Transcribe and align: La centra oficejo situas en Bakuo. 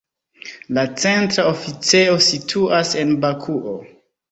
La 0.77 0.85
centra 1.03 1.45
oficejo 1.51 2.17
situas 2.31 2.97
en 3.05 3.15
Bakuo. 3.27 3.79